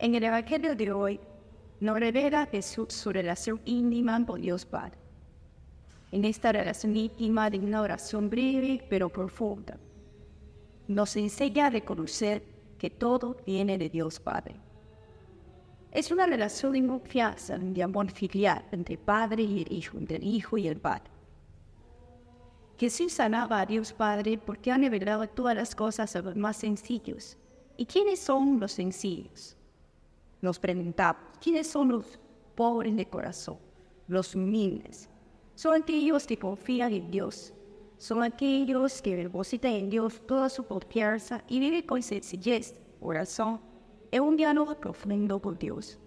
[0.00, 1.18] En el Evangelio de hoy
[1.80, 4.96] nos revela Jesús su relación íntima con Dios Padre.
[6.12, 9.76] En esta relación íntima de una oración breve pero profunda,
[10.86, 12.44] nos enseña a reconocer
[12.78, 14.54] que todo viene de Dios Padre.
[15.90, 20.68] Es una relación de confianza, de amor filial entre Padre y Hijo, entre Hijo y
[20.68, 21.10] el Padre.
[22.78, 27.36] Jesús alaba a Dios Padre porque ha revelado todas las cosas a los más sencillos.
[27.76, 29.57] ¿Y quiénes son los sencillos?
[30.40, 32.18] Nos preguntamos, ¿quiénes son los
[32.54, 33.58] pobres de corazón?
[34.06, 35.08] Los humildes.
[35.54, 37.52] Son aquellos que confían en Dios.
[37.96, 43.60] Son aquellos que depositan en Dios toda su confianza y viven con sencillez, corazón,
[44.10, 45.98] en un diálogo profundo con Dios.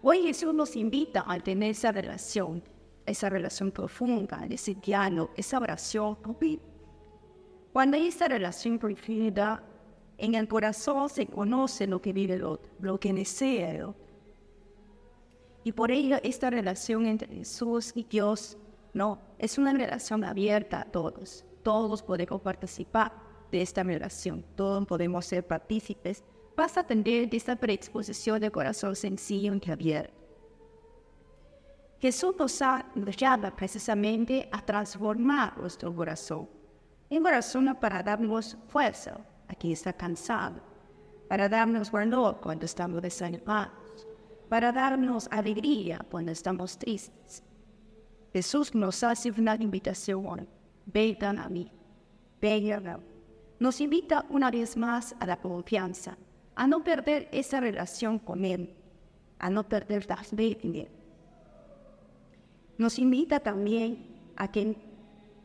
[0.00, 2.62] Hoy Jesús nos invita a tener esa relación
[3.08, 6.16] esa relación profunda, ese diálogo, esa oración.
[7.72, 9.62] Cuando hay esa relación profunda,
[10.18, 14.08] en el corazón se conoce lo que vive el otro, lo que desea el otro.
[15.64, 18.58] Y por ello esta relación entre Jesús y Dios,
[18.92, 21.44] no, es una relación abierta a todos.
[21.62, 23.12] Todos podemos participar
[23.52, 26.24] de esta relación, todos podemos ser partícipes.
[26.56, 30.18] Basta tener esta predisposición de corazón sencillo y abierto.
[32.00, 36.48] Jesús nos, llama precisamente a transformar nuestro corazón.
[37.10, 40.60] Un corazón para darnos fuerza, aquí está cansado,
[41.28, 44.06] para darnos valor cuando estamos desanimados,
[44.48, 47.42] para darnos alegría cuando estamos tristes.
[48.32, 50.48] Jesús nos hace una invitación,
[50.86, 51.72] vengan a mí,
[52.40, 53.00] vengan.
[53.58, 56.16] Nos invita una vez más a la confianza,
[56.54, 58.74] a no perder esa relación con Él,
[59.38, 60.98] a no perder la fe en Él
[62.78, 64.76] nos invita también a que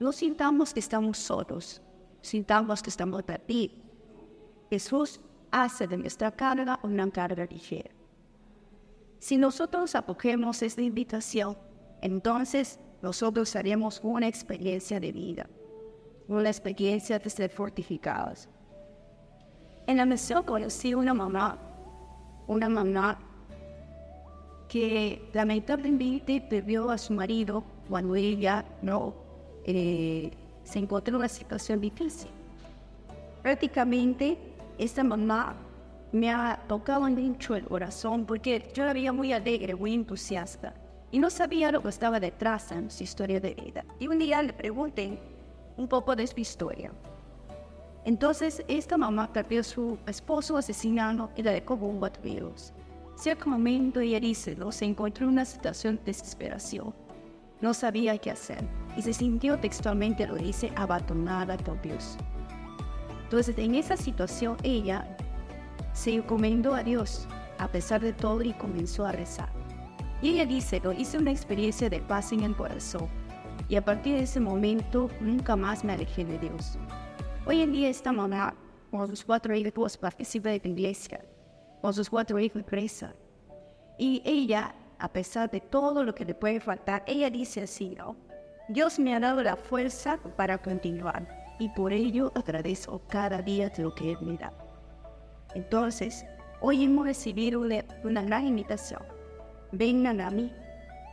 [0.00, 1.80] no sintamos que estamos solos,
[2.20, 3.78] sintamos que estamos perdidos.
[4.70, 7.90] Jesús hace de nuestra carga una carga ligera.
[9.18, 11.58] Si nosotros acogemos esta invitación,
[12.00, 15.50] entonces nosotros haremos una experiencia de vida,
[16.28, 18.48] una experiencia de ser fortificados.
[19.88, 21.58] En la misión conocí una mamá,
[22.46, 23.18] una mamá
[24.68, 29.14] que lamentablemente perdió a su marido cuando ella no
[29.64, 30.30] eh,
[30.62, 32.30] se encontró en una situación difícil.
[33.42, 34.49] Prácticamente
[34.80, 35.56] esta mamá
[36.10, 40.72] me ha tocado mucho el corazón porque yo la veía muy alegre, muy entusiasta
[41.10, 43.84] y no sabía lo que estaba detrás de su historia de vida.
[43.98, 45.18] Y un día le pregunté
[45.76, 46.92] un poco de su historia.
[48.06, 52.72] Entonces esta mamá perdió a su esposo asesinado y la dejó de virus.
[53.16, 54.72] Cierto momento ella dice, ¿no?
[54.72, 56.94] se encontró en una situación de desesperación.
[57.60, 58.64] No sabía qué hacer
[58.96, 62.16] y se sintió textualmente, lo dice, abandonada por Dios.
[63.30, 65.06] Entonces, en esa situación, ella
[65.92, 69.48] se encomendó a Dios a pesar de todo y comenzó a rezar.
[70.20, 73.08] Y ella dice, lo hice una experiencia de paz en el corazón
[73.68, 76.76] y a partir de ese momento nunca más me alejé de Dios.
[77.46, 78.56] Hoy en día esta mamá,
[78.90, 81.24] con sus cuatro hijos, participa de la iglesia
[81.80, 83.14] con sus cuatro hijos presa.
[83.96, 88.16] Y ella, a pesar de todo lo que le puede faltar, ella dice así, ¿no?
[88.68, 93.84] Dios me ha dado la fuerza para continuar y por ello agradezco cada día de
[93.84, 94.52] lo que Él me da.
[95.54, 96.24] Entonces,
[96.60, 99.02] hoy hemos recibido una, gran invitación.
[99.70, 100.52] Vengan a mí,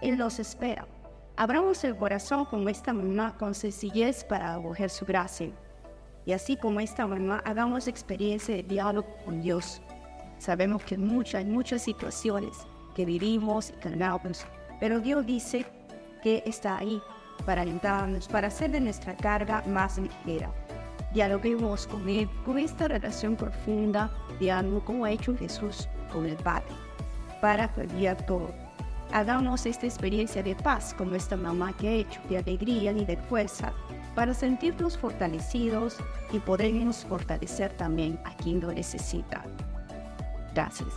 [0.00, 0.88] Él nos espera.
[1.36, 5.52] Abramos el corazón como esta mamá con sencillez para acoger su gracia.
[6.26, 9.80] Y así como esta mamá, hagamos experiencia de diálogo con Dios
[10.40, 14.46] Sabemos que muchas, muchas situaciones que vivimos y cargamos,
[14.80, 15.66] pero Dios dice
[16.22, 16.98] que está ahí
[17.44, 20.50] para ayudarnos, para hacer de nuestra carga más ligera.
[21.12, 26.72] Dialoguemos con Él, con esta relación profunda, diálogo como ha hecho Jesús con el Padre,
[27.40, 28.50] para cambiar todo.
[29.12, 33.16] Hagamos esta experiencia de paz como esta mamá que ha hecho, de alegría y de
[33.16, 33.72] fuerza,
[34.14, 35.96] para sentirnos fortalecidos
[36.32, 39.44] y podernos fortalecer también a quien lo necesita.
[40.54, 40.88] Gracias.